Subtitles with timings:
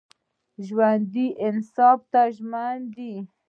[0.65, 3.13] ژوندي انصاف ته ژمن دي